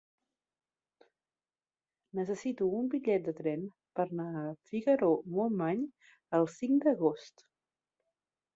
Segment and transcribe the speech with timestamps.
[2.19, 3.67] Necessito un bitllet de tren
[3.99, 5.87] per anar a Figaró-Montmany
[6.41, 7.49] el cinc d'agost.